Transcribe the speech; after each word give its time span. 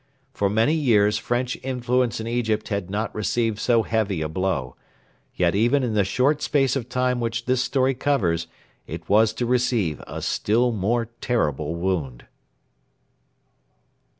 For 0.33 0.49
many 0.49 0.73
years 0.73 1.19
French 1.19 1.59
influence 1.61 2.19
in 2.19 2.25
Egypt 2.25 2.69
had 2.69 2.89
not 2.89 3.13
received 3.13 3.59
so 3.59 3.83
heavy 3.83 4.23
a 4.23 4.27
blow; 4.27 4.75
yet 5.35 5.53
even 5.53 5.83
in 5.83 5.93
the 5.93 6.03
short 6.03 6.41
space 6.41 6.75
of 6.75 6.89
time 6.89 7.19
which 7.19 7.45
this 7.45 7.61
story 7.61 7.93
covers 7.93 8.47
it 8.87 9.07
was 9.07 9.31
to 9.33 9.45
receive 9.45 10.01
a 10.07 10.23
still 10.23 10.71
more 10.71 11.05
terrible 11.21 11.75
wound. 11.75 12.25